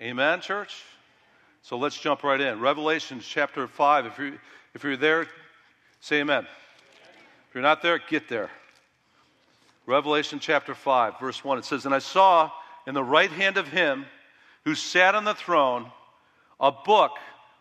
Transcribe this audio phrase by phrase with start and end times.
[0.00, 0.82] Amen, church?
[1.62, 2.60] So let's jump right in.
[2.60, 4.06] Revelation chapter 5.
[4.06, 4.32] If you're,
[4.74, 5.26] if you're there,
[6.00, 6.46] say amen.
[7.48, 8.50] If you're not there, get there.
[9.86, 11.58] Revelation chapter 5, verse 1.
[11.58, 12.50] It says, And I saw
[12.86, 14.06] in the right hand of him
[14.64, 15.86] who sat on the throne
[16.58, 17.12] a book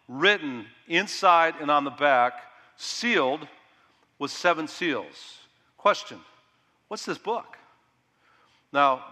[0.07, 2.33] written inside and on the back,
[2.77, 3.47] sealed
[4.17, 5.37] with seven seals.
[5.77, 6.19] Question
[6.87, 7.57] What's this book?
[8.71, 9.03] Now,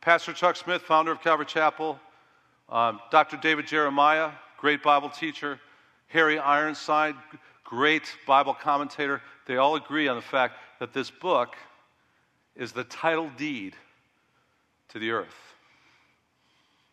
[0.00, 2.00] Pastor Chuck Smith, founder of Calvary Chapel,
[2.72, 3.36] um, Dr.
[3.36, 5.60] David Jeremiah, great Bible teacher,
[6.08, 7.14] Harry Ironside,
[7.64, 11.54] great Bible commentator, they all agree on the fact that this book
[12.56, 13.76] is the title deed
[14.88, 15.34] to the earth.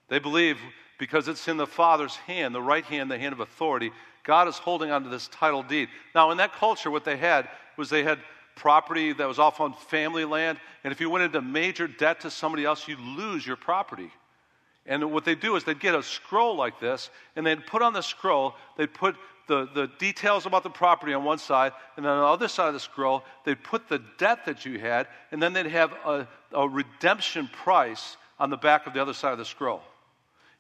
[0.09, 0.57] They believe
[0.97, 3.91] because it's in the Father's hand, the right hand, the hand of authority,
[4.25, 5.87] God is holding onto this title deed.
[6.13, 8.19] Now, in that culture, what they had was they had
[8.55, 12.29] property that was off on family land, and if you went into major debt to
[12.29, 14.11] somebody else, you'd lose your property.
[14.85, 17.93] And what they do is they'd get a scroll like this, and they'd put on
[17.93, 19.15] the scroll, they'd put
[19.47, 22.73] the, the details about the property on one side, and on the other side of
[22.73, 26.67] the scroll, they'd put the debt that you had, and then they'd have a, a
[26.67, 29.81] redemption price on the back of the other side of the scroll.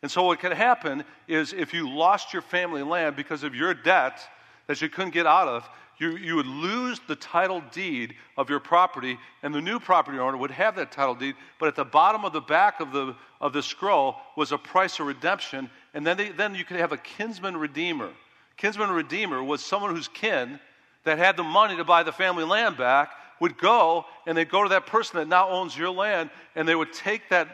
[0.01, 3.73] And so, what could happen is if you lost your family land because of your
[3.73, 4.19] debt
[4.67, 5.69] that you couldn't get out of,
[5.99, 10.37] you, you would lose the title deed of your property, and the new property owner
[10.37, 11.35] would have that title deed.
[11.59, 14.99] But at the bottom of the back of the, of the scroll was a price
[14.99, 18.09] of redemption, and then, they, then you could have a kinsman redeemer.
[18.55, 20.59] Kinsman redeemer was someone whose kin
[21.03, 23.11] that had the money to buy the family land back
[23.41, 26.75] would go and they'd go to that person that now owns your land, and they
[26.75, 27.47] would take that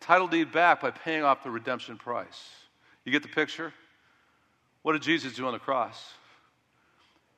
[0.00, 2.50] title deed back by paying off the redemption price.
[3.04, 3.72] You get the picture?
[4.82, 6.12] What did Jesus do on the cross?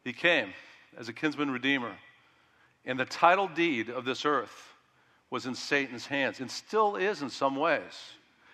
[0.04, 0.52] He came
[0.96, 1.92] as a kinsman redeemer,
[2.84, 4.74] and the title deed of this earth
[5.30, 8.12] was in Satan's hands and still is in some ways.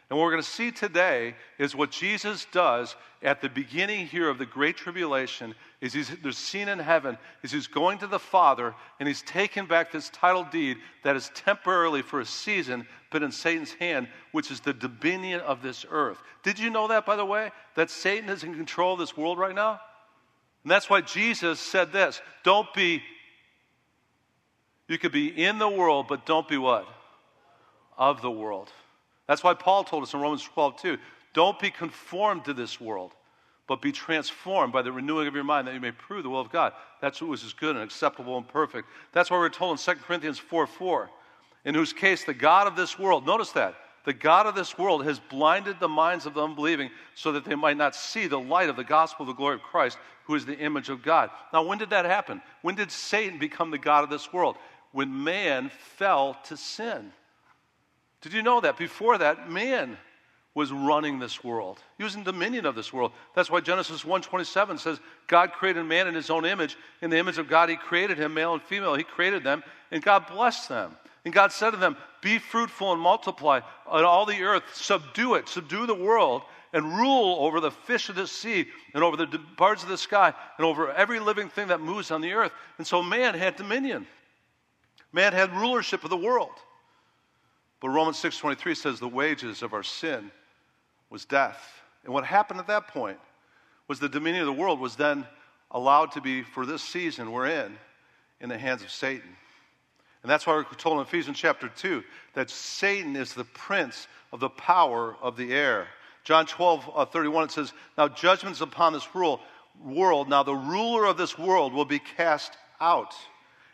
[0.09, 4.29] And what we're going to see today is what Jesus does at the beginning here
[4.29, 8.75] of the Great Tribulation is he's, seen in heaven is he's going to the Father
[8.99, 13.31] and he's taken back this title deed that is temporarily for a season been in
[13.31, 16.19] Satan's hand, which is the dominion of this earth.
[16.43, 17.53] Did you know that, by the way?
[17.77, 19.81] That Satan is in control of this world right now?
[20.63, 23.03] And that's why Jesus said this don't be,
[24.89, 26.87] you could be in the world, but don't be what?
[27.97, 28.71] Of the world.
[29.27, 30.99] That's why Paul told us in Romans 12, too
[31.33, 33.13] don't be conformed to this world,
[33.69, 36.41] but be transformed by the renewing of your mind that you may prove the will
[36.41, 36.73] of God.
[37.01, 38.89] That's what is good and acceptable and perfect.
[39.13, 41.11] That's why we're told in 2 Corinthians 4 4,
[41.67, 45.05] in whose case the God of this world, notice that, the God of this world
[45.05, 48.69] has blinded the minds of the unbelieving so that they might not see the light
[48.69, 51.31] of the gospel of the glory of Christ, who is the image of God.
[51.53, 52.41] Now, when did that happen?
[52.63, 54.57] When did Satan become the God of this world?
[54.93, 57.13] When man fell to sin.
[58.23, 58.77] Did you know that?
[58.77, 59.97] Before that, man
[60.55, 61.79] was running this world.
[61.97, 63.13] He was in dominion of this world.
[63.35, 66.77] That's why Genesis 1:27 says God created man in his own image.
[67.03, 68.95] In the image of God he created him, male and female.
[68.95, 70.97] He created them, and God blessed them.
[71.25, 75.49] And God said to them, "Be fruitful and multiply on all the earth, subdue it,
[75.49, 76.43] subdue the world,
[76.73, 80.33] and rule over the fish of the sea and over the birds of the sky
[80.57, 84.07] and over every living thing that moves on the earth." And so man had dominion.
[85.13, 86.59] Man had rulership of the world.
[87.81, 90.31] But Romans 6:23 says the wages of our sin
[91.11, 91.83] was death.
[92.05, 93.19] And what happened at that point
[93.89, 95.27] was the dominion of the world was then
[95.71, 97.79] allowed to be for this season we're in
[98.41, 99.37] in the hands of Satan.
[100.23, 102.03] And that's why we're told in Ephesians chapter 2
[102.35, 105.89] that Satan is the prince of the power of the air.
[106.25, 109.41] John 12, uh, 31, it says, Now judgment's upon this rule,
[109.83, 110.29] world.
[110.29, 113.15] Now the ruler of this world will be cast out.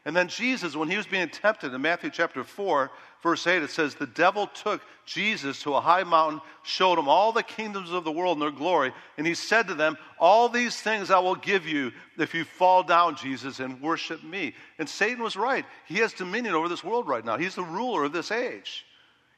[0.04, 2.92] And then Jesus, when he was being tempted in Matthew chapter 4,
[3.22, 7.32] verse 8, it says, The devil took Jesus to a high mountain, showed him all
[7.32, 10.80] the kingdoms of the world and their glory, and he said to them, All these
[10.80, 14.54] things I will give you if you fall down, Jesus, and worship me.
[14.78, 15.64] And Satan was right.
[15.86, 17.36] He has dominion over this world right now.
[17.36, 18.84] He's the ruler of this age.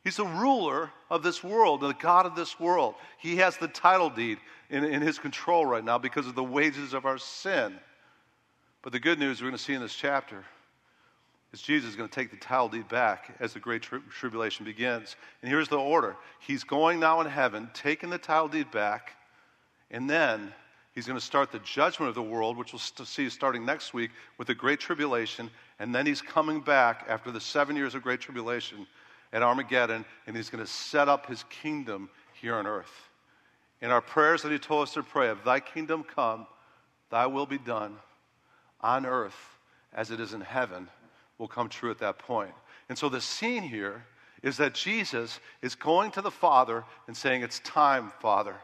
[0.04, 2.94] He's the ruler of this world, the God of this world.
[3.18, 4.38] He has the title deed
[4.70, 7.78] in, in his control right now because of the wages of our sin.
[8.82, 10.44] But the good news we're going to see in this chapter
[11.52, 14.64] is Jesus is going to take the title deed back as the great tri- tribulation
[14.64, 15.16] begins.
[15.42, 19.16] And here's the order He's going now in heaven, taking the title deed back,
[19.90, 20.52] and then
[20.94, 23.94] he's going to start the judgment of the world, which we'll st- see starting next
[23.94, 25.50] week with the great tribulation.
[25.78, 28.86] And then he's coming back after the seven years of great tribulation
[29.32, 32.10] at Armageddon, and he's going to set up his kingdom
[32.40, 33.08] here on earth.
[33.80, 36.46] In our prayers that he told us to pray, of thy kingdom come,
[37.10, 37.96] thy will be done
[38.80, 39.58] on earth
[39.94, 40.88] as it is in heaven
[41.38, 42.52] will come true at that point.
[42.88, 44.04] And so the scene here
[44.42, 48.56] is that Jesus is going to the Father and saying, It's time, Father.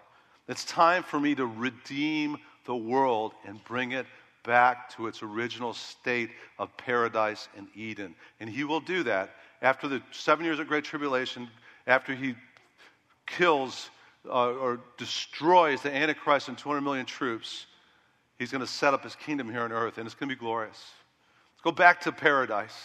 [0.49, 2.37] It's time for me to redeem
[2.67, 4.06] the world and bring it
[4.44, 8.15] back to its original state of paradise and Eden.
[8.41, 11.49] And he will do that after the seven years of great tribulation,
[11.87, 12.35] after he
[13.26, 13.91] kills
[14.29, 17.67] uh, or destroys the Antichrist and 200 million troops.
[18.38, 20.38] He's going to set up his kingdom here on earth, and it's going to be
[20.38, 20.93] glorious.
[21.64, 22.76] Go back to paradise.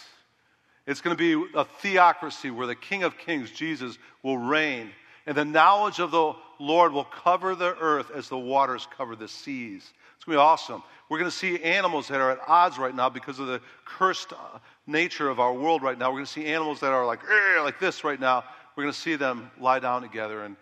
[0.86, 4.90] It's going to be a theocracy where the King of Kings, Jesus, will reign,
[5.26, 9.28] and the knowledge of the Lord will cover the earth as the waters cover the
[9.28, 9.92] seas.
[10.16, 10.82] It's going to be awesome.
[11.10, 14.32] We're going to see animals that are at odds right now because of the cursed
[14.32, 16.08] uh, nature of our world right now.
[16.08, 17.20] We're going to see animals that are like,
[17.62, 18.44] like this right now.
[18.76, 20.56] We're going to see them lie down together and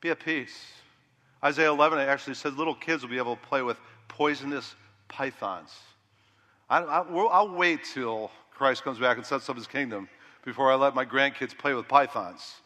[0.00, 0.56] be at peace.
[1.44, 3.76] Isaiah 11 actually says little kids will be able to play with
[4.08, 4.74] poisonous
[5.08, 5.70] pythons.
[6.70, 10.08] I, will wait till Christ comes back and sets up his kingdom
[10.44, 12.56] before I let my grandkids play with pythons.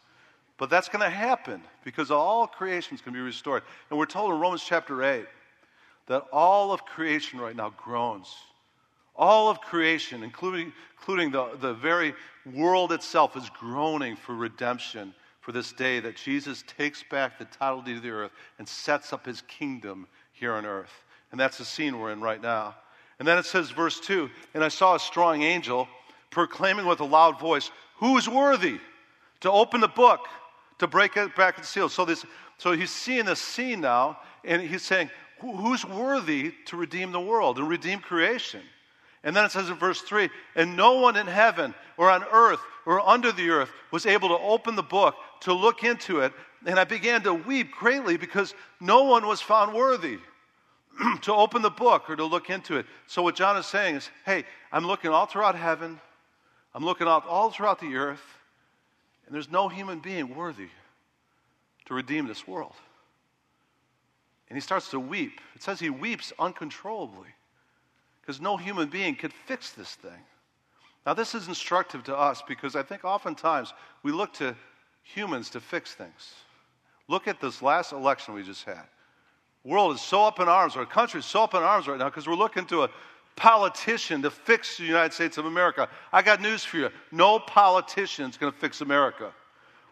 [0.57, 3.63] But that's going to happen because all creation is going to be restored.
[3.89, 5.25] And we're told in Romans chapter 8
[6.07, 8.33] that all of creation right now groans.
[9.15, 12.13] All of creation, including, including the, the very
[12.53, 17.81] world itself, is groaning for redemption for this day that Jesus takes back the title
[17.81, 21.03] deed of the earth and sets up his kingdom here on earth.
[21.31, 22.75] And that's the scene we're in right now.
[23.23, 25.87] And then it says, verse 2 And I saw a strong angel
[26.29, 28.81] proclaiming with a loud voice, Who is worthy
[29.39, 30.27] to open the book,
[30.79, 31.87] to break it back its seal?
[31.87, 32.25] So, this,
[32.57, 35.09] so he's seeing the scene now, and he's saying,
[35.39, 38.59] Who's worthy to redeem the world and redeem creation?
[39.23, 42.59] And then it says in verse 3 And no one in heaven or on earth
[42.85, 46.33] or under the earth was able to open the book to look into it.
[46.65, 50.19] And I began to weep greatly because no one was found worthy
[51.21, 52.85] to open the book or to look into it.
[53.07, 55.99] So, what John is saying is, hey, I'm looking all throughout heaven,
[56.73, 58.23] I'm looking out all throughout the earth,
[59.25, 60.69] and there's no human being worthy
[61.85, 62.73] to redeem this world.
[64.49, 65.41] And he starts to weep.
[65.55, 67.29] It says he weeps uncontrollably
[68.21, 70.11] because no human being could fix this thing.
[71.05, 73.73] Now, this is instructive to us because I think oftentimes
[74.03, 74.55] we look to
[75.01, 76.33] humans to fix things.
[77.09, 78.85] Look at this last election we just had
[79.63, 82.09] world is so up in arms, our country is so up in arms right now
[82.09, 82.89] because we're looking to a
[83.35, 85.89] politician to fix the United States of America.
[86.11, 89.31] I got news for you no politician is going to fix America.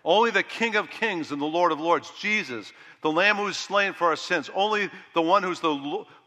[0.03, 3.57] Only the King of Kings and the Lord of Lords, Jesus, the Lamb who is
[3.57, 4.49] slain for our sins.
[4.55, 5.75] Only the one who's the,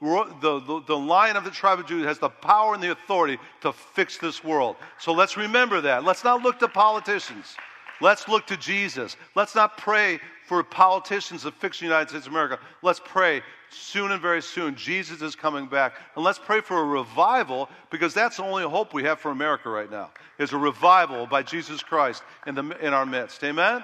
[0.01, 3.37] the, the, the, Lion of the tribe of Judah has the power and the authority
[3.63, 4.77] to fix this world.
[5.01, 6.05] So let's remember that.
[6.05, 7.57] Let's not look to politicians.
[8.05, 9.17] Let's look to Jesus.
[9.35, 12.59] Let's not pray for politicians to fix the United States of America.
[12.83, 13.41] Let's pray
[13.71, 14.75] soon and very soon.
[14.75, 15.95] Jesus is coming back.
[16.15, 19.71] And let's pray for a revival because that's the only hope we have for America
[19.71, 23.43] right now is a revival by Jesus Christ in, the, in our midst.
[23.43, 23.83] Amen?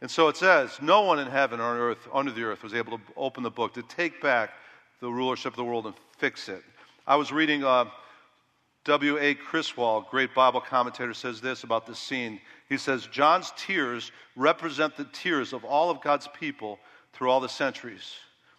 [0.00, 2.72] And so it says, no one in heaven or on earth, under the earth, was
[2.72, 4.48] able to open the book, to take back
[5.00, 6.62] the rulership of the world and fix it.
[7.06, 7.84] I was reading uh,
[8.84, 9.34] W.A.
[9.34, 12.40] Criswell, great Bible commentator, says this about this scene.
[12.68, 16.78] He says, John's tears represent the tears of all of God's people
[17.12, 18.14] through all the centuries.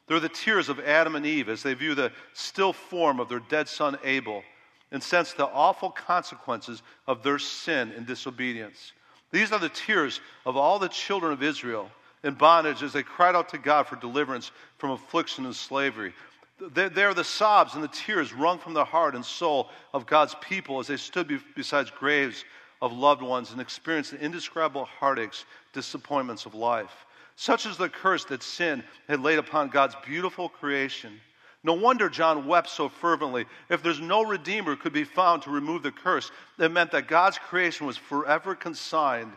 [0.07, 3.39] They're the tears of Adam and Eve as they view the still form of their
[3.39, 4.43] dead son Abel
[4.91, 8.93] and sense the awful consequences of their sin and disobedience.
[9.31, 11.89] These are the tears of all the children of Israel
[12.23, 16.13] in bondage as they cried out to God for deliverance from affliction and slavery.
[16.57, 20.79] They're the sobs and the tears wrung from the heart and soul of God's people
[20.79, 22.45] as they stood beside graves
[22.81, 27.05] of loved ones and experienced the indescribable heartaches, disappointments of life.
[27.35, 31.19] Such is the curse that sin had laid upon God's beautiful creation.
[31.63, 33.45] No wonder John wept so fervently.
[33.69, 37.37] If there's no Redeemer could be found to remove the curse, it meant that God's
[37.37, 39.33] creation was forever consigned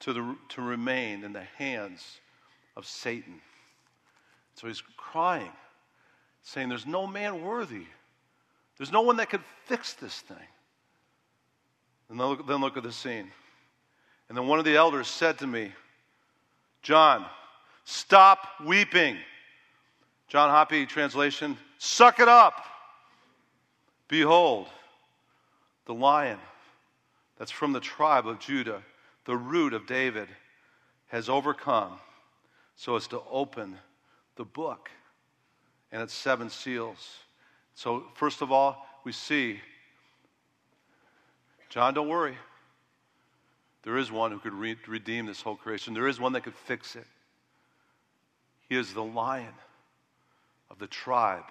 [0.00, 2.18] to, the, to remain in the hands
[2.76, 3.40] of Satan.
[4.56, 5.52] So he's crying
[6.46, 7.86] saying, There's no man worthy.
[8.78, 10.36] There's no one that could fix this thing.
[12.08, 13.30] And then look, then look at the scene.
[14.28, 15.72] And then one of the elders said to me,
[16.82, 17.26] John,
[17.84, 19.16] stop weeping.
[20.28, 22.64] John Hoppy translation, suck it up.
[24.08, 24.68] Behold,
[25.86, 26.38] the lion
[27.38, 28.82] that's from the tribe of Judah,
[29.24, 30.28] the root of David,
[31.08, 31.98] has overcome
[32.76, 33.78] so as to open
[34.36, 34.90] the book
[35.92, 37.18] and its seven seals.
[37.74, 39.60] So, first of all, we see
[41.68, 42.36] John, don't worry.
[43.82, 46.54] There is one who could re- redeem this whole creation, there is one that could
[46.54, 47.06] fix it.
[48.68, 49.52] He is the lion
[50.70, 51.44] of the tribe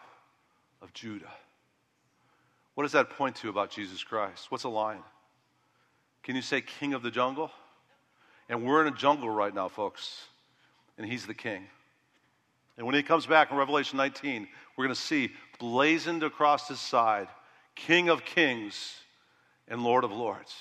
[0.81, 1.31] of Judah.
[2.73, 4.51] What does that point to about Jesus Christ?
[4.51, 5.01] What's a lion?
[6.23, 7.51] Can you say king of the jungle?
[8.49, 10.25] And we're in a jungle right now, folks.
[10.97, 11.67] And he's the king.
[12.77, 16.79] And when he comes back in Revelation 19, we're going to see blazoned across his
[16.79, 17.27] side,
[17.75, 18.95] King of kings
[19.67, 20.53] and Lord of lords.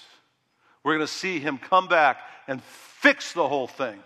[0.83, 3.99] We're going to see him come back and fix the whole thing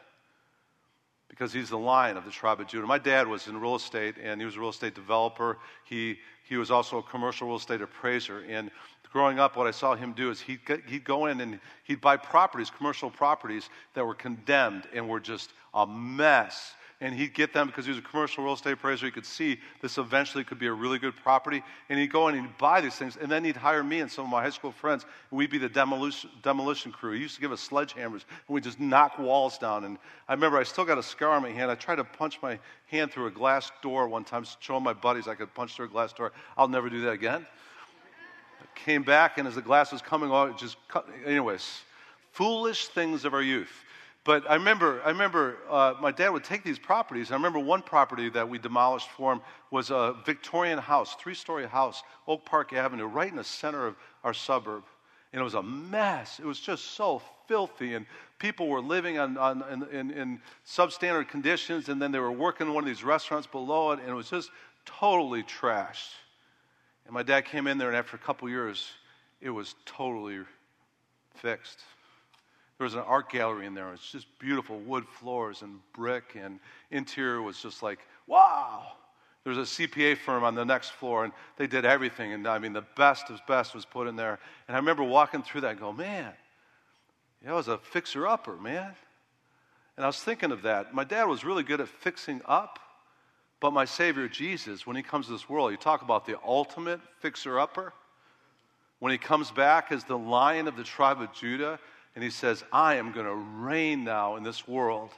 [1.28, 2.86] because he's the lion of the tribe of Judah.
[2.86, 5.58] My dad was in real estate and he was a real estate developer.
[5.84, 8.44] He, he was also a commercial real estate appraiser.
[8.48, 8.70] And
[9.12, 12.16] growing up, what I saw him do is he'd, he'd go in and he'd buy
[12.16, 17.69] properties, commercial properties that were condemned and were just a mess and he'd get them
[17.69, 19.07] because he was a commercial real estate appraiser.
[19.07, 21.62] He could see this eventually could be a really good property.
[21.88, 23.17] And he'd go in and he'd buy these things.
[23.17, 25.05] And then he'd hire me and some of my high school friends.
[25.31, 27.12] And we'd be the demolition, demolition crew.
[27.12, 28.25] He used to give us sledgehammers.
[28.25, 29.85] And we'd just knock walls down.
[29.85, 31.71] And I remember I still got a scar on my hand.
[31.71, 35.28] I tried to punch my hand through a glass door one time, showing my buddies
[35.28, 36.33] I could punch through a glass door.
[36.57, 37.47] I'll never do that again.
[38.61, 41.07] I came back, and as the glass was coming off, it just cut.
[41.25, 41.83] Anyways,
[42.33, 43.85] foolish things of our youth.
[44.28, 47.30] But I remember, I remember uh, my dad would take these properties.
[47.30, 51.66] I remember one property that we demolished for him was a Victorian house, three story
[51.66, 54.85] house, Oak Park Avenue, right in the center of our suburb.
[55.32, 56.40] And it was a mess.
[56.40, 57.94] It was just so filthy.
[57.94, 58.04] And
[58.38, 61.88] people were living on, on, in, in, in substandard conditions.
[61.88, 64.00] And then they were working in one of these restaurants below it.
[64.00, 64.50] And it was just
[64.85, 66.11] totally trashed.
[67.06, 68.90] And my dad came in there, and after a couple years,
[69.40, 70.40] it was totally
[71.37, 71.78] fixed.
[72.78, 73.88] There was an art gallery in there.
[73.88, 78.92] It was just beautiful wood floors and brick, and interior was just like, wow.
[79.42, 82.32] There was a CPA firm on the next floor, and they did everything.
[82.32, 84.38] And I mean, the best of best was put in there.
[84.68, 86.32] And I remember walking through that and go, man,
[87.44, 88.94] that was a fixer upper, man.
[89.97, 90.94] And I was thinking of that.
[90.94, 92.78] My dad was really good at fixing up,
[93.58, 97.00] but my Savior Jesus, when he comes to this world, you talk about the ultimate
[97.18, 97.92] fixer upper.
[99.00, 101.80] When he comes back as the lion of the tribe of Judah,
[102.14, 105.10] and he says, I am going to reign now in this world.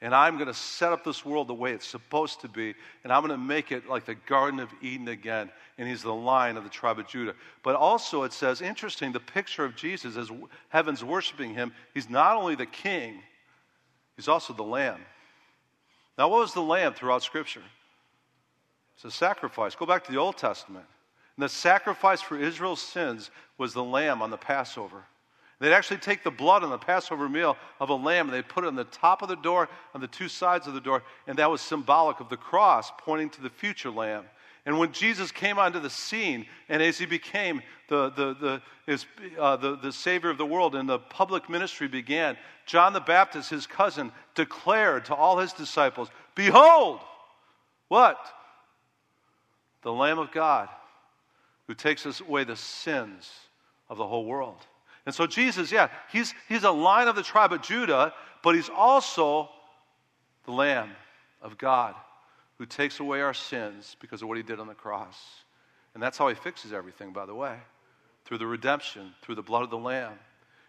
[0.00, 2.74] And I'm going to set up this world the way it's supposed to be.
[3.02, 5.50] And I'm going to make it like the Garden of Eden again.
[5.78, 7.34] And he's the lion of the tribe of Judah.
[7.62, 10.30] But also, it says, interesting, the picture of Jesus as
[10.68, 13.22] heaven's worshiping him, he's not only the king,
[14.16, 15.00] he's also the lamb.
[16.18, 17.62] Now, what was the lamb throughout Scripture?
[18.96, 19.74] It's a sacrifice.
[19.74, 20.84] Go back to the Old Testament.
[21.36, 25.04] And the sacrifice for Israel's sins was the lamb on the Passover.
[25.64, 28.64] They'd actually take the blood on the Passover meal of a lamb and they'd put
[28.64, 31.38] it on the top of the door, on the two sides of the door, and
[31.38, 34.24] that was symbolic of the cross pointing to the future lamb.
[34.66, 39.06] And when Jesus came onto the scene, and as he became the, the, the, his,
[39.38, 43.48] uh, the, the Savior of the world and the public ministry began, John the Baptist,
[43.48, 47.00] his cousin, declared to all his disciples, Behold,
[47.88, 48.18] what?
[49.80, 50.68] The Lamb of God
[51.68, 53.30] who takes away the sins
[53.88, 54.58] of the whole world.
[55.06, 58.70] And so Jesus, yeah, he's, he's a line of the tribe of Judah, but he's
[58.70, 59.48] also
[60.44, 60.90] the Lamb
[61.42, 61.94] of God
[62.58, 65.16] who takes away our sins because of what he did on the cross.
[65.92, 67.56] And that's how he fixes everything, by the way,
[68.24, 70.12] through the redemption, through the blood of the Lamb.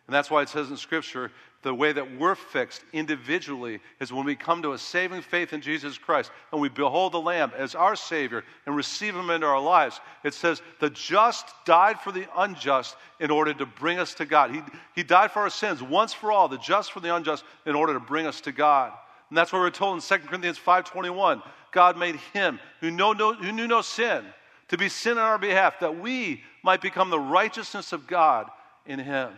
[0.07, 1.31] And that's why it says in Scripture
[1.65, 5.61] the way that we're fixed individually is when we come to a saving faith in
[5.61, 9.59] Jesus Christ and we behold the Lamb as our Savior and receive Him into our
[9.59, 9.99] lives.
[10.23, 14.51] It says, the just died for the unjust in order to bring us to God.
[14.51, 14.61] He,
[14.93, 17.93] he died for our sins once for all, the just for the unjust, in order
[17.95, 18.93] to bring us to God.
[19.31, 21.41] And that's what we're told in 2 Corinthians 5.21.
[21.71, 24.23] God made Him who, know no, who knew no sin
[24.67, 28.51] to be sin on our behalf, that we might become the righteousness of God
[28.85, 29.31] in Him.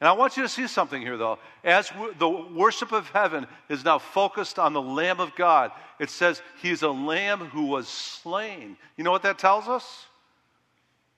[0.00, 1.38] And I want you to see something here, though.
[1.64, 6.40] As the worship of heaven is now focused on the Lamb of God, it says
[6.62, 8.76] he's a lamb who was slain.
[8.96, 10.06] You know what that tells us?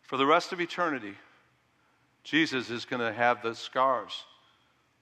[0.02, 1.14] For the rest of eternity,
[2.24, 4.24] Jesus is going to have the scars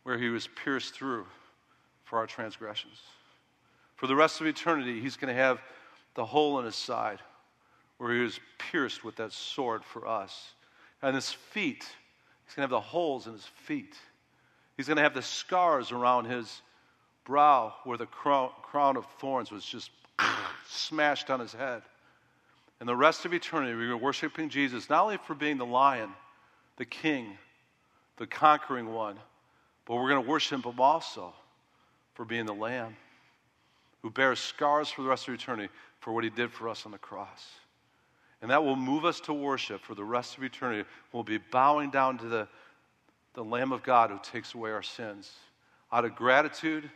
[0.03, 1.27] where he was pierced through
[2.05, 2.99] for our transgressions.
[3.97, 5.61] For the rest of eternity, he's going to have
[6.15, 7.21] the hole in his side
[7.99, 10.53] where he was pierced with that sword for us.
[11.03, 11.87] And his feet,
[12.49, 13.95] He's going to have the holes in his feet.
[14.79, 16.63] He's going to have the scars around his
[17.27, 19.91] brow where the crown, of thorns was just
[20.67, 21.83] smashed on his head.
[22.81, 26.09] And the rest of eternity, we are worshiping Jesus not only for being the lion,
[26.79, 27.37] the king,
[28.17, 29.19] the conquering one,
[29.85, 31.35] but we're going to worship him also
[32.15, 32.97] for being the lamb
[34.01, 35.69] who bears scars for the rest of eternity
[36.01, 37.47] for what he did for us on the cross.
[38.41, 40.89] And that will move us to worship for the rest of eternity.
[41.13, 42.49] We'll be bowing down to the,
[43.35, 45.33] the Lamb of God who takes away our sins.
[45.93, 46.89] Out of gratitude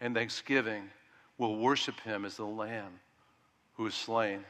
[0.00, 0.88] and thanksgiving,
[1.36, 3.00] we'll worship him as the Lamb
[3.76, 4.44] who is slain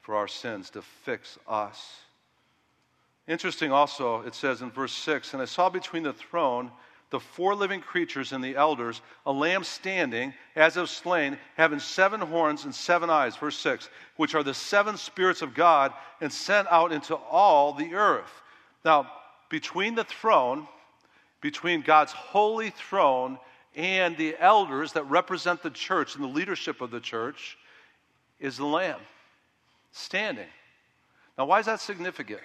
[0.00, 2.00] for our sins to fix us.
[3.28, 6.70] Interesting also, it says in verse 6 And I saw between the throne
[7.12, 12.20] the four living creatures and the elders, a lamb standing as of slain, having seven
[12.20, 16.66] horns and seven eyes, verse 6, which are the seven spirits of God and sent
[16.70, 18.42] out into all the earth.
[18.84, 19.12] Now,
[19.50, 20.66] between the throne,
[21.42, 23.38] between God's holy throne
[23.76, 27.58] and the elders that represent the church and the leadership of the church,
[28.40, 29.00] is the lamb
[29.92, 30.48] standing.
[31.36, 32.40] Now, why is that significant?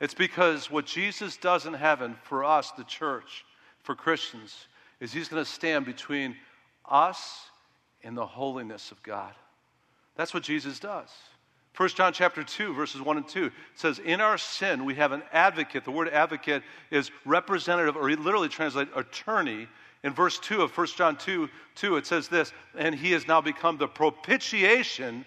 [0.00, 3.44] It's because what Jesus does in heaven for us, the church,
[3.86, 4.66] for Christians,
[5.00, 6.36] is he's going to stand between
[6.90, 7.48] us
[8.02, 9.32] and the holiness of God.
[10.16, 11.08] That's what Jesus does.
[11.76, 15.22] 1 John chapter 2, verses 1 and 2 says, In our sin, we have an
[15.32, 15.84] advocate.
[15.84, 19.68] The word advocate is representative, or literally translated attorney.
[20.02, 23.40] In verse 2 of 1 John 2, 2, it says this, and he has now
[23.40, 25.24] become the propitiation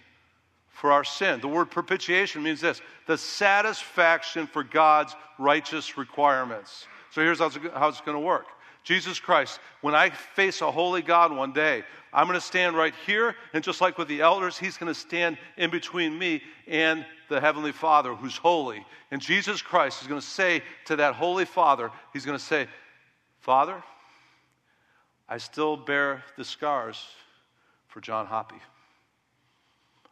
[0.70, 1.40] for our sin.
[1.40, 6.88] The word propitiation means this the satisfaction for God's righteous requirements.
[7.12, 8.46] So here's how it's going to work
[8.84, 12.94] Jesus Christ, when I face a holy God one day, I'm going to stand right
[13.06, 17.06] here, and just like with the elders, He's going to stand in between me and
[17.28, 18.84] the Heavenly Father who's holy.
[19.12, 22.68] And Jesus Christ is going to say to that Holy Father, He's going to say,
[23.42, 23.84] Father,
[25.28, 27.06] I still bear the scars
[27.88, 28.60] for John Hoppy.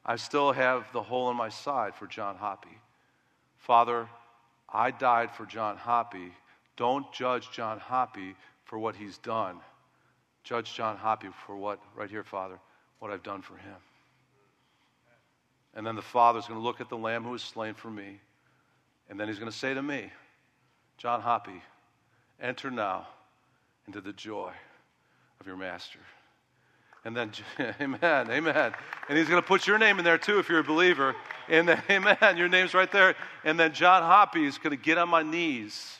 [0.05, 2.77] I still have the hole in my side for John Hoppy.
[3.57, 4.07] Father,
[4.71, 6.31] I died for John Hoppy.
[6.77, 9.57] Don't judge John Hoppy for what he's done.
[10.43, 12.59] Judge John Hoppy for what, right here, Father,
[12.99, 13.75] what I've done for him.
[15.73, 18.19] And then the Father's going to look at the Lamb who was slain for me.
[19.09, 20.11] And then he's going to say to me,
[20.97, 21.61] John Hoppy,
[22.41, 23.07] enter now
[23.87, 24.51] into the joy
[25.39, 25.99] of your master.
[27.05, 27.31] And then,
[27.81, 28.73] amen, amen.
[29.07, 31.15] And he's going to put your name in there too if you're a believer.
[31.47, 33.15] And then, amen, your name's right there.
[33.43, 35.97] And then John Hoppy is going to get on my knees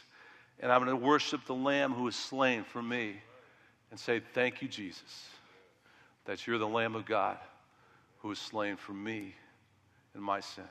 [0.59, 3.15] and I'm going to worship the Lamb who was slain for me
[3.91, 5.29] and say, Thank you, Jesus,
[6.25, 7.37] that you're the Lamb of God
[8.19, 9.35] who was slain for me
[10.13, 10.63] and my sin.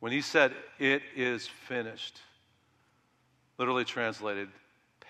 [0.00, 2.20] When he said, It is finished,
[3.58, 4.48] literally translated,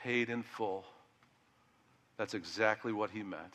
[0.02, 0.84] paid in full,
[2.16, 3.54] that's exactly what he meant.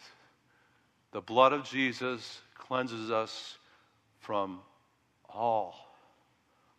[1.12, 3.58] The blood of Jesus cleanses us
[4.20, 4.60] from
[5.28, 5.76] all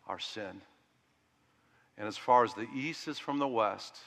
[0.06, 0.62] our sin.
[1.98, 3.98] And as far as the east is from the west,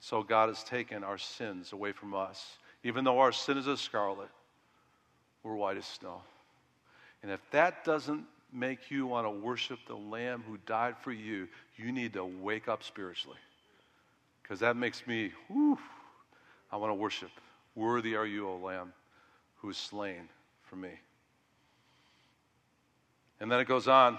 [0.00, 2.56] so God has taken our sins away from us.
[2.82, 4.28] Even though our sin is as scarlet,
[5.42, 6.22] we're white as snow.
[7.22, 11.48] And if that doesn't make you want to worship the Lamb who died for you,
[11.76, 13.38] you need to wake up spiritually.
[14.42, 15.78] Because that makes me, whew,
[16.70, 17.30] I want to worship.
[17.74, 18.92] Worthy are you, O Lamb
[19.66, 20.28] who was slain
[20.62, 20.90] for me.
[23.40, 24.18] And then it goes on.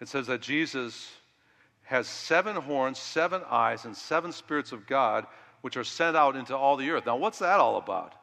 [0.00, 1.10] It says that Jesus
[1.90, 5.26] has seven horns, seven eyes, and seven spirits of God,
[5.62, 7.04] which are sent out into all the earth.
[7.04, 8.14] Now, what's that all about?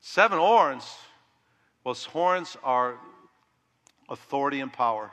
[0.00, 0.90] Seven horns.
[1.84, 2.96] Well, horns are
[4.08, 5.10] authority and power.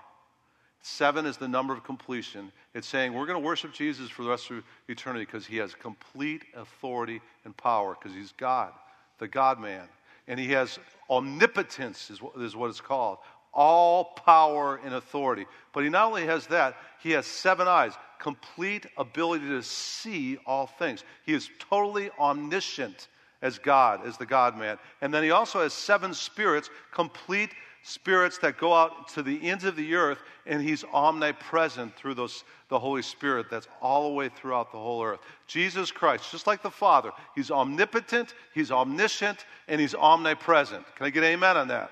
[0.82, 2.54] Seven is the number of completion.
[2.74, 5.76] It's saying we're going to worship Jesus for the rest of eternity because he has
[5.76, 8.72] complete authority and power because he's God,
[9.20, 9.90] the God man
[10.28, 10.78] and he has
[11.10, 13.18] omnipotence, is what, is what it's called
[13.58, 15.48] all power and authority.
[15.74, 20.68] But he not only has that, he has seven eyes, complete ability to see all
[20.68, 21.04] things.
[21.26, 23.08] He is totally omniscient
[23.42, 24.78] as God, as the God man.
[25.02, 27.50] And then he also has seven spirits, complete
[27.82, 32.44] spirits that go out to the ends of the earth, and he's omnipresent through those,
[32.70, 35.20] the Holy Spirit that's all the way throughout the whole earth.
[35.48, 40.86] Jesus Christ, just like the Father, he's omnipotent, he's omniscient, and he's omnipresent.
[40.96, 41.92] Can I get amen on that?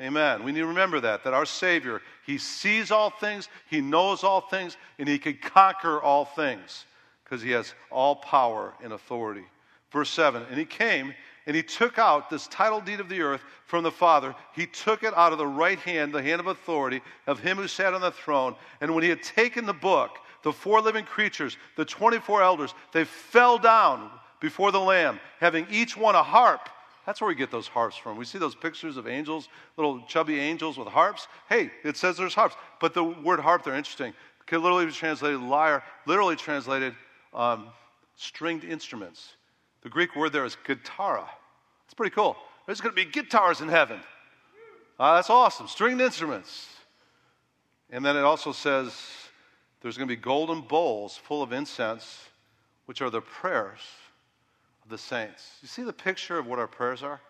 [0.00, 0.44] Amen.
[0.44, 4.42] We need to remember that, that our Savior, He sees all things, He knows all
[4.42, 6.84] things, and He can conquer all things
[7.24, 9.44] because He has all power and authority.
[9.90, 11.14] Verse 7 And He came
[11.46, 14.34] and he took out this title deed of the earth from the Father.
[14.52, 17.68] He took it out of the right hand, the hand of authority of him who
[17.68, 18.56] sat on the throne.
[18.80, 23.04] And when he had taken the book, the four living creatures, the 24 elders, they
[23.04, 26.68] fell down before the Lamb, having each one a harp.
[27.06, 28.16] That's where we get those harps from.
[28.16, 31.28] We see those pictures of angels, little chubby angels with harps.
[31.48, 32.56] Hey, it says there's harps.
[32.80, 34.12] But the word harp, they're interesting.
[34.46, 36.94] Could literally be translated lyre, literally translated
[37.32, 37.68] um,
[38.16, 39.34] stringed instruments.
[39.82, 41.28] The Greek word there is guitarra.
[41.84, 42.36] It's pretty cool.
[42.66, 44.00] There's going to be guitars in heaven.
[44.98, 45.68] Uh, that's awesome.
[45.68, 46.68] Stringed instruments.
[47.90, 48.92] And then it also says
[49.80, 52.24] there's going to be golden bowls full of incense,
[52.86, 53.78] which are the prayers
[54.86, 55.58] of the saints.
[55.62, 57.20] You see the picture of what our prayers are?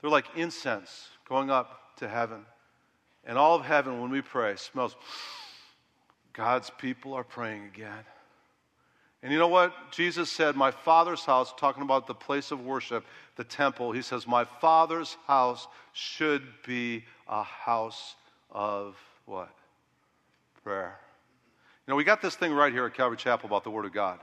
[0.00, 2.44] They're like incense going up to heaven.
[3.24, 4.94] And all of heaven, when we pray, smells
[6.34, 8.04] God's people are praying again.
[9.22, 9.74] And you know what?
[9.90, 13.04] Jesus said, My Father's house, talking about the place of worship,
[13.36, 18.16] the temple, he says, My Father's house should be a house
[18.50, 18.96] of
[19.26, 19.54] what?
[20.62, 20.98] Prayer.
[21.86, 23.92] You know, we got this thing right here at Calvary Chapel about the Word of
[23.92, 24.20] God.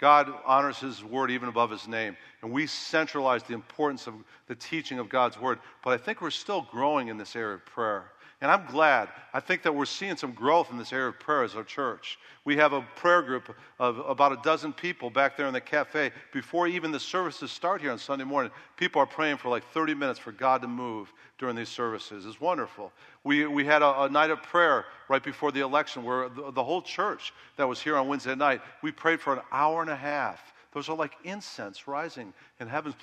[0.00, 2.16] God honors His Word even above His name.
[2.42, 4.14] And we centralize the importance of
[4.46, 5.58] the teaching of God's Word.
[5.84, 8.10] But I think we're still growing in this area of prayer.
[8.40, 9.08] And I'm glad.
[9.34, 12.20] I think that we're seeing some growth in this area of prayer as our church.
[12.44, 16.12] We have a prayer group of about a dozen people back there in the cafe.
[16.32, 19.94] Before even the services start here on Sunday morning, people are praying for like 30
[19.94, 22.26] minutes for God to move during these services.
[22.26, 22.92] It's wonderful.
[23.24, 26.64] We, we had a, a night of prayer right before the election where the, the
[26.64, 29.96] whole church that was here on Wednesday night, we prayed for an hour and a
[29.96, 30.54] half.
[30.72, 32.94] Those are like incense rising in heaven.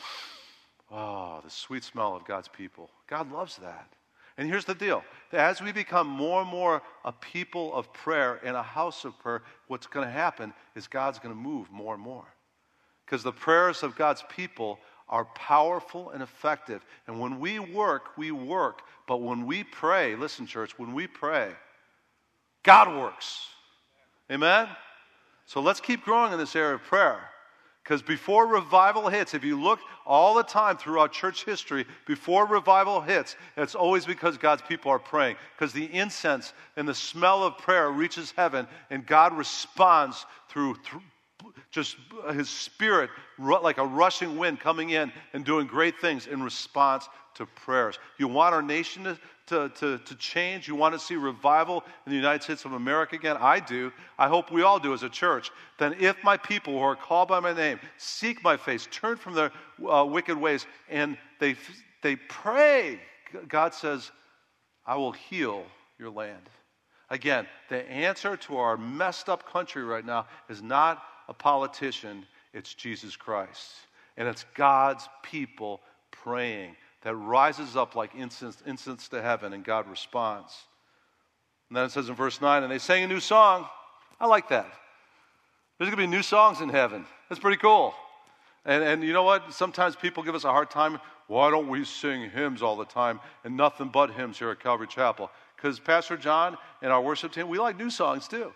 [0.90, 2.90] Oh, the sweet smell of God's people.
[3.08, 3.90] God loves that.
[4.38, 8.56] And here's the deal as we become more and more a people of prayer and
[8.56, 12.04] a house of prayer, what's going to happen is God's going to move more and
[12.04, 12.26] more.
[13.06, 16.84] Because the prayers of God's people are powerful and effective.
[17.08, 18.82] And when we work, we work.
[19.08, 21.52] But when we pray, listen, church, when we pray,
[22.64, 23.50] God works.
[24.32, 24.68] Amen?
[25.46, 27.30] So let's keep growing in this area of prayer.
[27.86, 33.00] Because before revival hits, if you look all the time throughout church history, before revival
[33.00, 35.36] hits, it's always because God's people are praying.
[35.56, 40.78] Because the incense and the smell of prayer reaches heaven, and God responds through,
[41.72, 41.98] just
[42.34, 47.46] his spirit like a rushing wind coming in and doing great things in response to
[47.46, 48.00] prayers.
[48.18, 50.68] You want our nation to, to, to, to, change?
[50.68, 53.38] You want to see revival in the United States of America again?
[53.40, 53.92] I do.
[54.18, 55.52] I hope we all do as a church.
[55.78, 59.34] Then, if my people who are called by my name seek my face, turn from
[59.34, 59.52] their
[59.88, 61.56] uh, wicked ways, and they,
[62.02, 63.00] they pray,
[63.48, 64.12] God says,
[64.86, 65.66] I will heal
[66.00, 66.50] your land.
[67.10, 72.74] Again, the answer to our messed up country right now is not a politician, it's
[72.74, 73.74] Jesus Christ.
[74.18, 79.90] And it's God's people praying that rises up like incense, incense to heaven, and God
[79.90, 80.56] responds.
[81.70, 83.68] And then it says in verse 9, and they sang a new song.
[84.20, 84.72] I like that.
[85.78, 87.06] There's going to be new songs in heaven.
[87.30, 87.94] That's pretty cool.
[88.66, 89.54] And, and you know what?
[89.54, 91.00] Sometimes people give us a hard time.
[91.28, 94.88] Why don't we sing hymns all the time and nothing but hymns here at Calvary
[94.88, 95.30] Chapel?
[95.56, 98.54] Because Pastor John and our worship team, we like new songs too.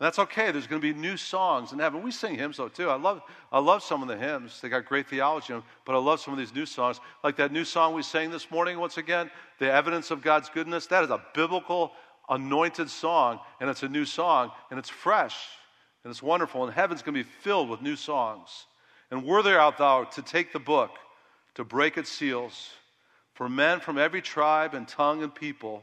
[0.00, 0.52] That's okay.
[0.52, 2.02] There's going to be new songs in heaven.
[2.02, 2.88] We sing hymns though too.
[2.88, 4.60] I love, I love some of the hymns.
[4.60, 7.00] They got great theology in them, but I love some of these new songs.
[7.24, 10.86] Like that new song we sang this morning, once again, The Evidence of God's Goodness.
[10.86, 11.92] That is a biblical,
[12.28, 15.36] anointed song, and it's a new song, and it's fresh,
[16.04, 16.64] and it's wonderful.
[16.64, 18.66] And heaven's going to be filled with new songs.
[19.10, 20.90] And worthy art thou to take the book,
[21.54, 22.70] to break its seals,
[23.34, 25.82] for men from every tribe and tongue and people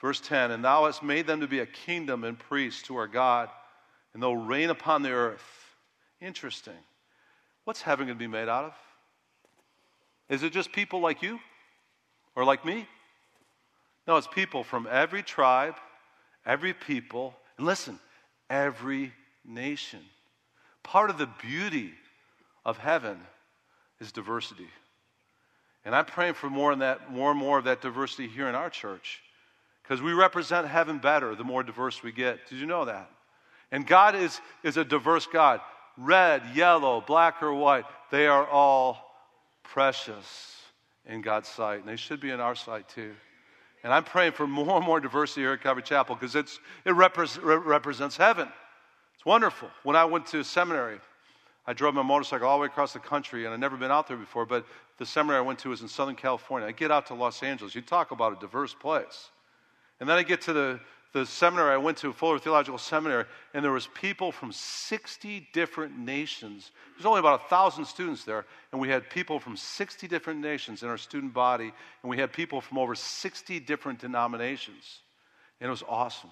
[0.00, 3.06] Verse 10 And thou hast made them to be a kingdom and priests to our
[3.06, 3.48] God,
[4.14, 5.42] and they'll reign upon the earth.
[6.20, 6.74] Interesting.
[7.64, 8.72] What's heaven going to be made out of?
[10.28, 11.38] Is it just people like you
[12.34, 12.86] or like me?
[14.06, 15.74] No, it's people from every tribe,
[16.46, 17.98] every people, and listen,
[18.48, 19.12] every
[19.44, 20.00] nation.
[20.82, 21.92] Part of the beauty
[22.64, 23.18] of heaven
[24.00, 24.68] is diversity.
[25.84, 28.54] And I'm praying for more, and that, more and more of that diversity here in
[28.54, 29.22] our church.
[29.88, 32.46] Because we represent heaven better the more diverse we get.
[32.46, 33.10] Did you know that?
[33.72, 35.62] And God is, is a diverse God.
[35.96, 38.98] Red, yellow, black, or white, they are all
[39.64, 40.56] precious
[41.06, 41.80] in God's sight.
[41.80, 43.14] And they should be in our sight too.
[43.82, 46.48] And I'm praying for more and more diversity here at Calvary Chapel because it
[46.84, 48.48] repre- represents heaven.
[49.14, 49.70] It's wonderful.
[49.84, 50.98] When I went to seminary,
[51.66, 54.06] I drove my motorcycle all the way across the country, and I'd never been out
[54.06, 54.66] there before, but
[54.98, 56.68] the seminary I went to was in Southern California.
[56.68, 57.74] I get out to Los Angeles.
[57.74, 59.30] You talk about a diverse place.
[60.00, 60.80] And then I get to the,
[61.12, 65.98] the seminary I went to, Fuller Theological Seminary, and there was people from 60 different
[65.98, 66.70] nations.
[66.94, 70.82] There's only about a thousand students there, and we had people from 60 different nations
[70.82, 75.00] in our student body, and we had people from over 60 different denominations.
[75.60, 76.30] And it was awesome.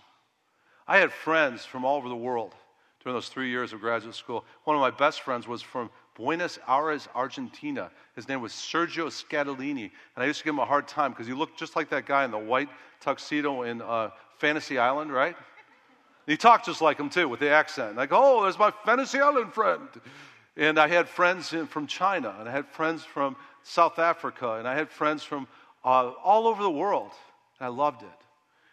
[0.86, 2.54] I had friends from all over the world
[3.02, 4.44] during those three years of graduate school.
[4.64, 7.90] One of my best friends was from Buenos Aires, Argentina.
[8.14, 9.90] His name was Sergio Scatolini.
[10.14, 12.06] And I used to give him a hard time because he looked just like that
[12.06, 12.68] guy in the white
[13.00, 15.36] tuxedo in uh, Fantasy Island, right?
[16.26, 17.96] he talked just like him too, with the accent.
[17.96, 19.88] Like, oh, there's my Fantasy Island friend.
[20.56, 24.66] And I had friends in, from China, and I had friends from South Africa, and
[24.66, 25.46] I had friends from
[25.84, 27.12] uh, all over the world.
[27.60, 28.25] And I loved it.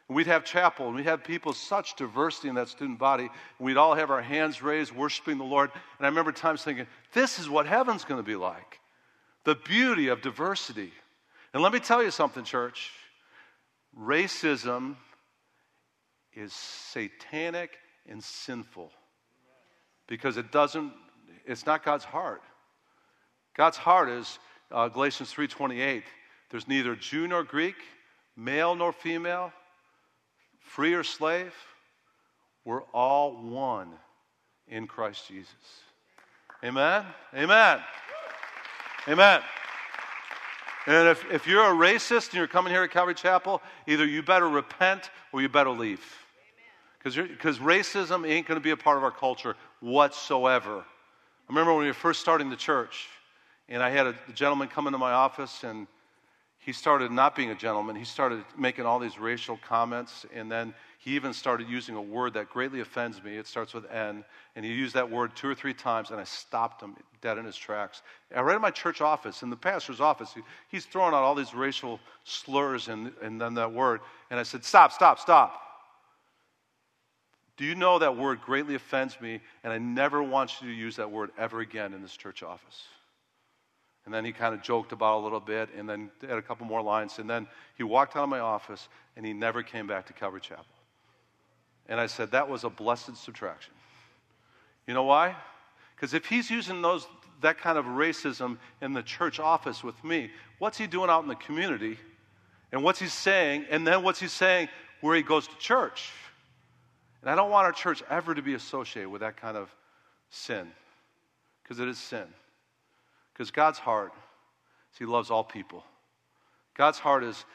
[0.09, 3.29] We'd have chapel, and we'd have people, such diversity in that student body.
[3.57, 5.71] We'd all have our hands raised, worshiping the Lord.
[5.97, 8.79] And I remember times thinking, this is what heaven's going to be like
[9.45, 10.91] the beauty of diversity.
[11.53, 12.91] And let me tell you something, church
[13.97, 14.95] racism
[16.33, 18.91] is satanic and sinful.
[20.07, 20.91] because it doesn't,
[21.45, 22.41] it's not God's heart.
[23.55, 24.39] God's heart is
[24.71, 26.03] uh, Galatians 3.28.
[26.49, 27.75] There's neither Jew nor Greek,
[28.35, 29.53] male nor female,
[30.63, 31.53] free or slave.
[32.65, 33.89] We're all one
[34.67, 35.53] in Christ Jesus.
[36.63, 37.05] Amen?
[37.35, 37.79] Amen.
[39.07, 39.41] Amen.
[40.85, 44.21] And if, if you're a racist and you're coming here at Calvary Chapel, either you
[44.23, 46.03] better repent or you better leave.
[47.03, 50.79] Because racism ain't going to be a part of our culture whatsoever.
[50.79, 50.83] I
[51.49, 53.07] remember when we were first starting the church,
[53.67, 55.87] and I had a gentleman come into my office, and
[56.65, 57.95] he started not being a gentleman.
[57.95, 62.33] He started making all these racial comments, and then he even started using a word
[62.35, 63.35] that greatly offends me.
[63.35, 64.23] It starts with N,
[64.55, 67.43] and he used that word two or three times, and I stopped him dead in
[67.43, 68.01] his tracks.
[68.31, 71.35] And right in my church office, in the pastor's office, he, he's throwing out all
[71.35, 73.99] these racial slurs and, and then that word.
[74.31, 75.59] And I said, Stop, stop, stop.
[77.57, 80.95] Do you know that word greatly offends me, and I never want you to use
[80.95, 82.87] that word ever again in this church office?
[84.05, 86.65] And then he kind of joked about a little bit, and then had a couple
[86.65, 90.05] more lines, and then he walked out of my office, and he never came back
[90.07, 90.65] to Calvary Chapel.
[91.87, 93.73] And I said, that was a blessed subtraction.
[94.87, 95.35] You know why?
[95.95, 97.07] Because if he's using those,
[97.41, 101.29] that kind of racism in the church office with me, what's he doing out in
[101.29, 101.97] the community?
[102.73, 103.65] And what's he saying?
[103.69, 104.67] And then what's he saying
[104.99, 106.11] where he goes to church?
[107.21, 109.73] And I don't want our church ever to be associated with that kind of
[110.29, 110.67] sin,
[111.61, 112.25] because it is sin.
[113.33, 114.13] Because God's heart
[114.91, 115.83] is He loves all people.
[116.75, 117.45] God's heart is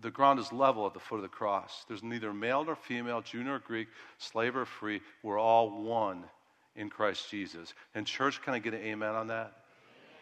[0.00, 1.84] the ground is level at the foot of the cross.
[1.88, 5.02] There's neither male nor female, Jew nor Greek, slave or free.
[5.22, 6.24] We're all one
[6.74, 7.74] in Christ Jesus.
[7.94, 9.52] And, church, can I get an amen on that?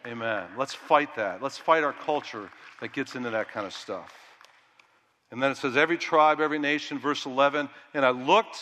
[0.05, 0.47] Amen.
[0.57, 1.41] Let's fight that.
[1.41, 2.49] Let's fight our culture
[2.81, 4.13] that gets into that kind of stuff.
[5.31, 7.69] And then it says, Every tribe, every nation, verse 11.
[7.93, 8.59] And I looked,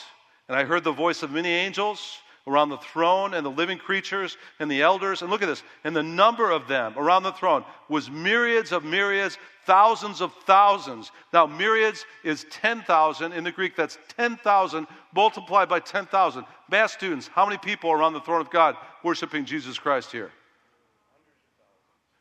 [0.47, 4.37] and I heard the voice of many angels around the throne and the living creatures
[4.59, 5.21] and the elders.
[5.21, 5.63] And look at this.
[5.83, 11.11] And the number of them around the throne was myriads of myriads, thousands of thousands.
[11.33, 13.33] Now, myriads is 10,000.
[13.33, 16.45] In the Greek, that's 10,000 multiplied by 10,000.
[16.69, 20.31] Mass students, how many people around the throne of God worshiping Jesus Christ here?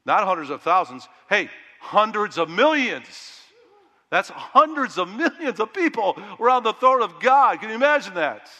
[0.04, 1.08] Not hundreds of thousands.
[1.28, 3.40] Hey, hundreds of millions.
[4.10, 7.60] That's hundreds of millions of people around the throne of God.
[7.60, 8.50] Can you imagine that?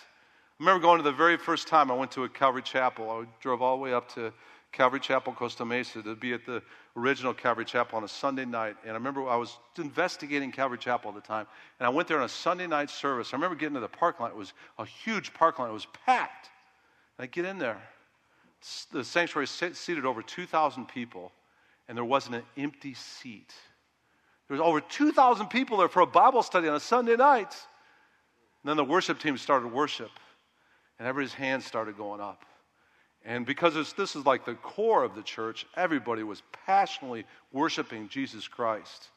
[0.61, 3.09] I remember going to the very first time I went to a Calvary Chapel.
[3.09, 4.31] I drove all the way up to
[4.73, 6.63] Calvary Chapel, Costa Mesa, to be at the
[6.99, 8.77] original Calvary Chapel on a Sunday night.
[8.83, 11.47] And I remember I was investigating Calvary Chapel at the time,
[11.79, 13.33] and I went there on a Sunday night service.
[13.33, 14.33] I remember getting to the parking lot.
[14.33, 15.71] It was a huge parking lot.
[15.71, 16.51] It was packed.
[17.17, 17.81] And I get in there.
[18.93, 21.33] The sanctuary seated over 2,000 people,
[21.89, 23.55] and there wasn't an empty seat.
[24.47, 27.57] There was over 2,000 people there for a Bible study on a Sunday night.
[28.63, 30.11] And then the worship team started worship
[31.01, 32.45] and everybody's hands started going up.
[33.25, 38.47] And because this is like the core of the church, everybody was passionately worshiping Jesus
[38.47, 39.09] Christ.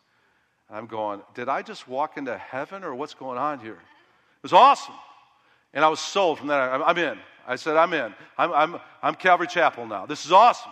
[0.70, 3.74] And I'm going, did I just walk into heaven or what's going on here?
[3.74, 4.96] It was awesome.
[5.74, 6.82] And I was sold from that.
[6.82, 7.20] I'm in.
[7.46, 8.14] I said, I'm in.
[8.38, 10.06] I'm, I'm, I'm Calvary Chapel now.
[10.06, 10.72] This is awesome.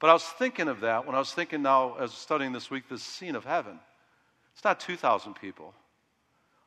[0.00, 2.90] But I was thinking of that when I was thinking now, as studying this week,
[2.90, 3.80] this scene of heaven.
[4.52, 5.72] It's not 2,000 people,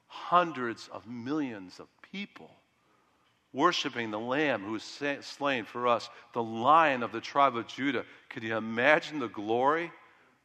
[0.07, 2.49] hundreds of millions of people
[3.53, 8.03] worshiping the Lamb who was slain for us, the Lion of the tribe of Judah.
[8.29, 9.91] Could you imagine the glory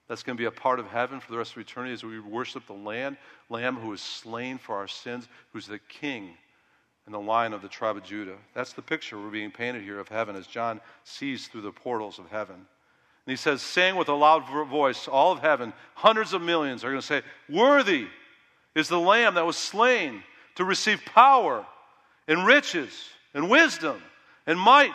[0.09, 2.21] that's going to be a part of heaven for the rest of eternity as we
[2.21, 3.16] worship the Lamb,
[3.49, 6.31] Lamb who was slain for our sins, who's the King
[7.07, 8.37] and the Lion of the tribe of Judah?
[8.55, 12.18] That's the picture we're being painted here of heaven as John sees through the portals
[12.18, 12.57] of heaven.
[12.57, 16.88] And he says, saying with a loud voice, all of heaven, hundreds of millions are
[16.88, 18.07] going to say, Worthy
[18.75, 20.23] is the Lamb that was slain
[20.55, 21.66] to receive power
[22.29, 22.93] and riches
[23.35, 24.01] and wisdom
[24.47, 24.93] and might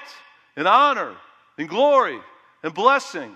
[0.55, 1.13] and honor
[1.57, 2.19] and glory
[2.63, 3.35] and blessing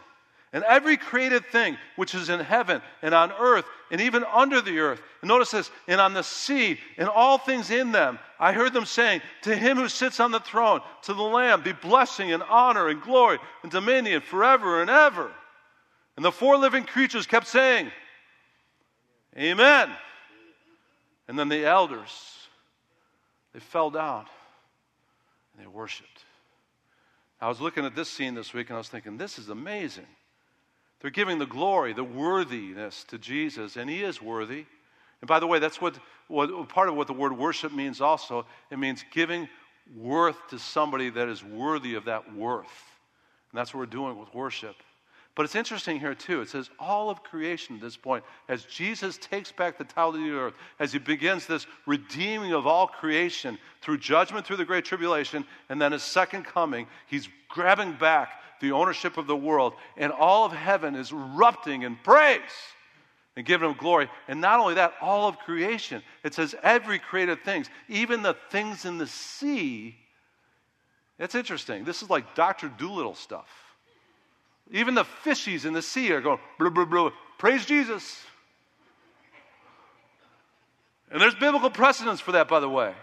[0.53, 4.79] and every created thing which is in heaven and on earth and even under the
[4.79, 5.01] earth.
[5.21, 8.17] And notice this, and on the sea and all things in them.
[8.39, 11.73] I heard them saying, To him who sits on the throne, to the Lamb, be
[11.73, 15.31] blessing and honor and glory and dominion forever and ever.
[16.15, 17.91] And the four living creatures kept saying,
[19.37, 19.89] Amen.
[21.27, 22.36] And then the elders
[23.57, 24.23] they fell down
[25.51, 26.23] and they worshiped.
[27.41, 30.05] I was looking at this scene this week and I was thinking, this is amazing.
[31.01, 34.65] They're giving the glory, the worthiness to Jesus, and He is worthy.
[35.21, 38.45] And by the way, that's what, what part of what the word worship means also.
[38.69, 39.49] It means giving
[39.95, 42.83] worth to somebody that is worthy of that worth.
[43.51, 44.75] And that's what we're doing with worship.
[45.37, 46.41] But it's interesting here, too.
[46.41, 50.21] It says all of creation at this point, as Jesus takes back the title of
[50.21, 54.83] the earth, as he begins this redeeming of all creation through judgment, through the Great
[54.83, 60.11] Tribulation, and then his second coming, he's grabbing back the ownership of the world, and
[60.11, 62.41] all of heaven is erupting in praise
[63.35, 64.09] and giving him glory.
[64.27, 66.01] And not only that, all of creation.
[66.23, 69.97] It says every created things, even the things in the sea.
[71.19, 71.83] It's interesting.
[71.83, 72.69] This is like Dr.
[72.69, 73.66] Dolittle stuff.
[74.71, 77.11] Even the fishies in the sea are going, blah, blah, blah.
[77.37, 78.21] Praise Jesus.
[81.11, 82.93] And there's biblical precedence for that, by the way.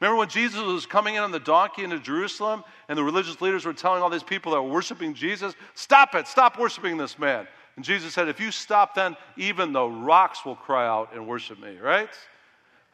[0.00, 3.64] Remember when Jesus was coming in on the donkey into Jerusalem and the religious leaders
[3.64, 7.46] were telling all these people that were worshiping Jesus, Stop it, stop worshiping this man.
[7.76, 11.58] And Jesus said, If you stop, then even the rocks will cry out and worship
[11.58, 12.10] me, right?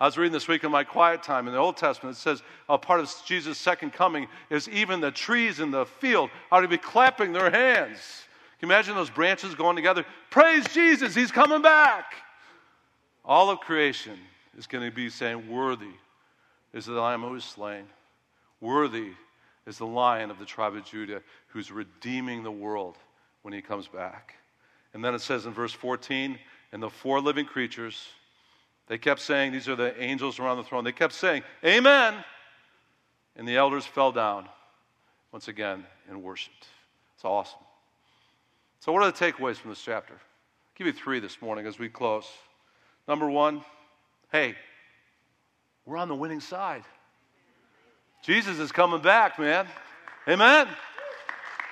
[0.01, 2.17] I was reading this week in my quiet time in the Old Testament.
[2.17, 6.31] It says a part of Jesus' second coming is even the trees in the field
[6.51, 7.99] are to be clapping their hands.
[8.59, 10.07] Can you imagine those branches going together?
[10.31, 12.15] Praise Jesus, he's coming back.
[13.27, 14.19] All of creation
[14.57, 15.93] is going to be saying, Worthy
[16.73, 17.85] is the Lamb who was slain.
[18.63, 19.11] Worthy
[19.67, 22.97] is the Lion of the tribe of Judah who's redeeming the world
[23.43, 24.37] when he comes back.
[24.95, 26.39] And then it says in verse 14,
[26.73, 28.09] and the four living creatures,
[28.91, 32.25] they kept saying, these are the angels around the throne, they kept saying, Amen.
[33.37, 34.49] And the elders fell down
[35.31, 36.67] once again and worshiped.
[37.15, 37.61] It's awesome.
[38.81, 40.15] So, what are the takeaways from this chapter?
[40.15, 42.27] I'll give you three this morning as we close.
[43.07, 43.65] Number one,
[44.33, 44.57] hey,
[45.87, 46.83] we're on the winning side.
[48.25, 49.69] Jesus is coming back, man.
[50.29, 50.67] Amen.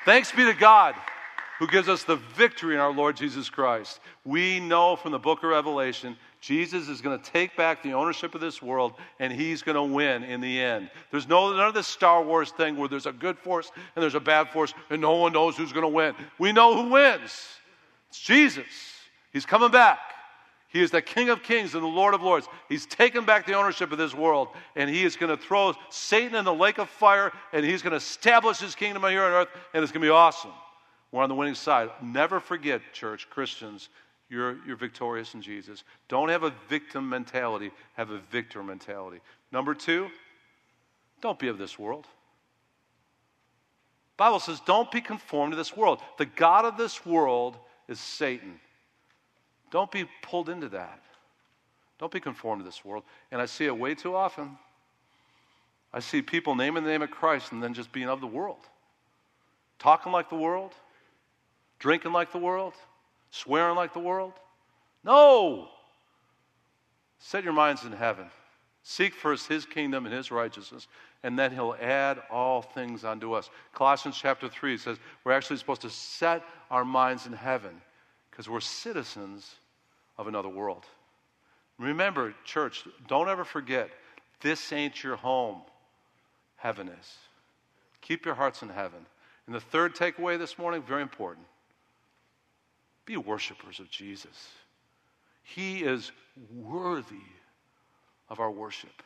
[0.04, 0.94] Thanks be to God
[1.58, 3.98] who gives us the victory in our Lord Jesus Christ.
[4.24, 8.34] We know from the book of Revelation, Jesus is going to take back the ownership
[8.34, 10.90] of this world and he's going to win in the end.
[11.10, 14.14] There's no, none of this Star Wars thing where there's a good force and there's
[14.14, 16.14] a bad force and no one knows who's going to win.
[16.38, 17.46] We know who wins.
[18.10, 18.66] It's Jesus.
[19.32, 19.98] He's coming back.
[20.70, 22.46] He is the King of Kings and the Lord of Lords.
[22.68, 26.34] He's taken back the ownership of this world, and He is going to throw Satan
[26.34, 29.48] in the lake of fire, and He's going to establish His kingdom here on earth,
[29.72, 30.50] and it's going to be awesome.
[31.10, 31.88] We're on the winning side.
[32.02, 33.88] Never forget, church, Christians,
[34.28, 35.84] you're, you're victorious in Jesus.
[36.08, 39.20] Don't have a victim mentality, have a victor mentality.
[39.52, 40.08] Number two,
[41.20, 42.06] don't be of this world.
[44.16, 46.00] Bible says, don't be conformed to this world.
[46.18, 47.56] The God of this world
[47.88, 48.58] is Satan.
[49.70, 51.02] Don't be pulled into that.
[51.98, 53.04] Don't be conformed to this world.
[53.30, 54.58] And I see it way too often.
[55.92, 58.58] I see people naming the name of Christ and then just being of the world,
[59.78, 60.74] talking like the world,
[61.78, 62.74] Drinking like the world?
[63.30, 64.32] Swearing like the world?
[65.04, 65.68] No!
[67.18, 68.26] Set your minds in heaven.
[68.82, 70.86] Seek first his kingdom and his righteousness,
[71.22, 73.50] and then he'll add all things unto us.
[73.74, 77.82] Colossians chapter 3 says we're actually supposed to set our minds in heaven
[78.30, 79.56] because we're citizens
[80.16, 80.86] of another world.
[81.78, 83.90] Remember, church, don't ever forget
[84.40, 85.60] this ain't your home,
[86.56, 87.16] heaven is.
[88.00, 89.04] Keep your hearts in heaven.
[89.46, 91.46] And the third takeaway this morning, very important
[93.08, 94.50] be worshipers of Jesus.
[95.42, 96.12] He is
[96.52, 97.16] worthy
[98.28, 99.02] of our worship.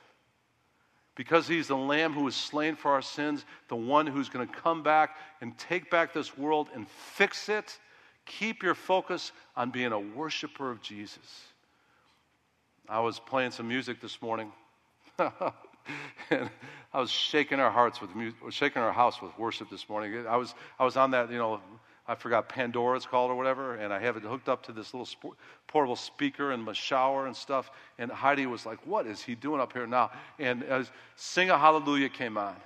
[1.14, 4.52] Because he's the lamb who was slain for our sins, the one who's going to
[4.52, 7.78] come back and take back this world and fix it,
[8.26, 11.46] keep your focus on being a worshiper of Jesus.
[12.88, 14.50] I was playing some music this morning.
[15.18, 16.50] and
[16.92, 20.26] I was shaking our hearts with music, shaking our house with worship this morning.
[20.26, 21.60] I was, I was on that, you know,
[22.06, 24.92] I forgot Pandora it's called or whatever, and I have it hooked up to this
[24.92, 25.38] little sp-
[25.68, 27.70] portable speaker in my shower and stuff.
[27.98, 31.58] And Heidi was like, "What is he doing up here now?" And as "Sing a
[31.58, 32.56] Hallelujah" came on,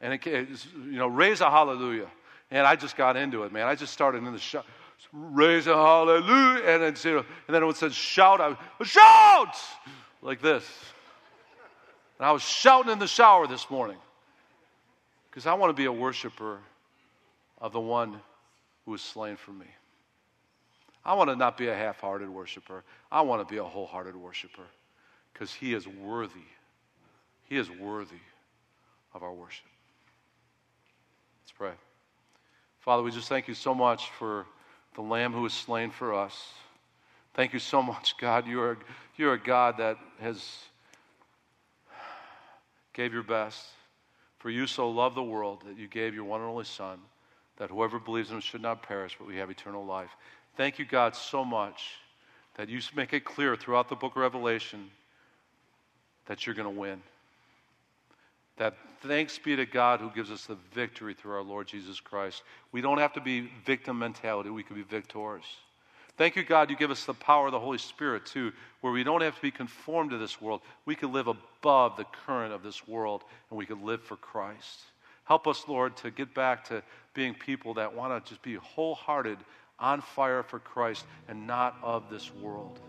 [0.00, 2.08] and it, it you know, raise a Hallelujah,
[2.52, 3.66] and I just got into it, man.
[3.66, 4.64] I just started in the shower,
[5.12, 9.56] raise a Hallelujah, and then you know, and then it said shout, I shout
[10.22, 10.64] like this,
[12.20, 13.98] and I was shouting in the shower this morning
[15.28, 16.58] because I want to be a worshiper
[17.60, 18.20] of the one
[18.84, 19.66] who was slain for me.
[21.04, 22.84] I want to not be a half hearted worshiper.
[23.10, 24.66] I want to be a wholehearted worshiper
[25.32, 26.46] because he is worthy.
[27.44, 28.20] He is worthy
[29.14, 29.66] of our worship.
[31.42, 31.72] Let's pray.
[32.80, 34.46] Father, we just thank you so much for
[34.94, 36.52] the Lamb who was slain for us.
[37.34, 38.46] Thank you so much, God.
[38.46, 38.78] You are,
[39.16, 40.44] you're a God that has
[42.92, 43.66] gave your best.
[44.38, 46.98] For you so loved the world that you gave your one and only Son
[47.60, 50.08] that whoever believes in him should not perish, but we have eternal life.
[50.56, 51.90] Thank you, God, so much
[52.56, 54.90] that you make it clear throughout the book of Revelation
[56.24, 57.02] that you're going to win.
[58.60, 62.42] that thanks be to God who gives us the victory through our Lord Jesus Christ.
[62.72, 65.44] We don't have to be victim mentality, we can be victors.
[66.18, 68.52] Thank you, God, you give us the power of the Holy Spirit, too,
[68.82, 70.60] where we don't have to be conformed to this world.
[70.84, 74.80] We can live above the current of this world, and we can live for Christ.
[75.24, 76.82] Help us, Lord, to get back to
[77.20, 79.36] being people that want to just be wholehearted,
[79.78, 82.80] on fire for Christ, and not of this world.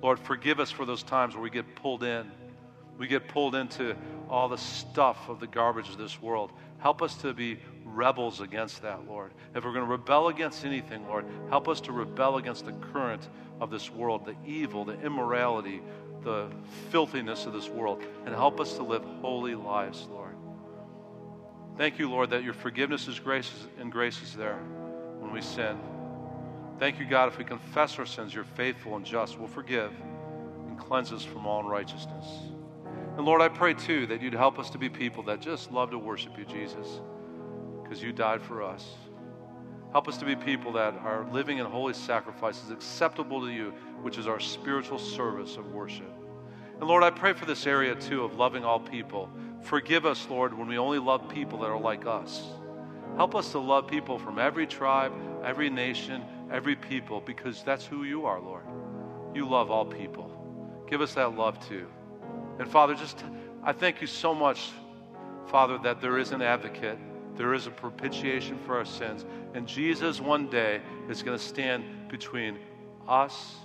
[0.00, 2.30] Lord, forgive us for those times where we get pulled in.
[2.96, 3.94] We get pulled into
[4.30, 6.50] all the stuff of the garbage of this world.
[6.78, 9.32] Help us to be rebels against that, Lord.
[9.54, 13.28] If we're going to rebel against anything, Lord, help us to rebel against the current
[13.60, 15.82] of this world, the evil, the immorality,
[16.24, 16.48] the
[16.88, 20.31] filthiness of this world, and help us to live holy lives, Lord.
[21.76, 24.58] Thank you, Lord, that your forgiveness is grace and grace is there
[25.18, 25.78] when we sin.
[26.78, 29.92] Thank you, God, if we confess our sins, you're faithful and just, will forgive
[30.66, 32.26] and cleanse us from all unrighteousness.
[33.16, 35.90] And Lord, I pray too that you'd help us to be people that just love
[35.90, 37.00] to worship you, Jesus
[37.92, 38.86] because you died for us.
[39.90, 44.16] Help us to be people that are living in holy sacrifices acceptable to you, which
[44.16, 46.10] is our spiritual service of worship.
[46.80, 49.28] And Lord, I pray for this area too of loving all people.
[49.62, 52.44] Forgive us, Lord, when we only love people that are like us.
[53.16, 55.12] Help us to love people from every tribe,
[55.44, 58.64] every nation, every people, because that's who you are, Lord.
[59.34, 60.30] You love all people.
[60.88, 61.86] Give us that love too.
[62.58, 63.24] And Father, just
[63.62, 64.70] I thank you so much,
[65.46, 66.98] Father, that there is an advocate
[67.36, 69.24] there is a propitiation for our sins.
[69.54, 72.58] And Jesus one day is going to stand between
[73.08, 73.56] us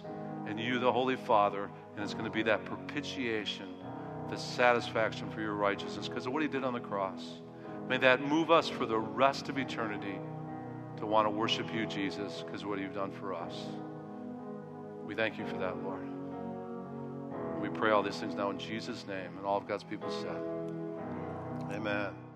[0.47, 3.67] and you, the Holy Father, and it's going to be that propitiation,
[4.29, 7.41] the satisfaction for your righteousness because of what he did on the cross.
[7.87, 10.19] May that move us for the rest of eternity
[10.97, 13.53] to want to worship you, Jesus, because of what you've done for us.
[15.05, 16.07] We thank you for that, Lord.
[17.61, 19.37] We pray all these things now in Jesus' name.
[19.37, 20.41] And all of God's people said,
[21.73, 22.26] Amen.